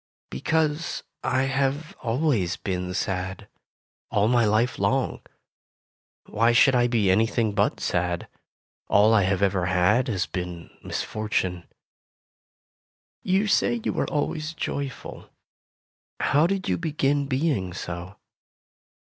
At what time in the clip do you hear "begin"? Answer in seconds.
16.79-17.27